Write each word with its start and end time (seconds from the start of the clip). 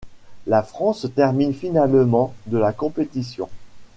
La 0.47 0.63
France 0.63 1.05
termine 1.15 1.53
finalement 1.53 2.33
de 2.47 2.57
la 2.57 2.73
compétition. 2.73 3.47